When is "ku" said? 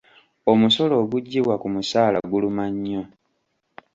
1.61-1.67